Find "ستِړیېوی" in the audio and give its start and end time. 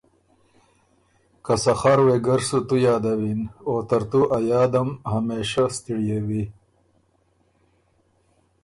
5.75-6.43